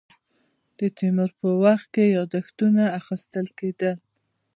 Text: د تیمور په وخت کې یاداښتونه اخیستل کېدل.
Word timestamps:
د 0.79 0.79
تیمور 0.97 1.31
په 1.39 1.49
وخت 1.63 1.87
کې 1.93 2.13
یاداښتونه 2.17 2.83
اخیستل 2.99 3.45
کېدل. 3.59 3.97